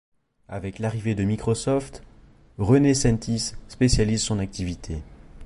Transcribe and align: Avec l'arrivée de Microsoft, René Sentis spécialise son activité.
Avec 0.49 0.79
l'arrivée 0.79 1.13
de 1.13 1.23
Microsoft, 1.23 2.01
René 2.57 2.95
Sentis 2.95 3.53
spécialise 3.67 4.23
son 4.23 4.39
activité. 4.39 4.97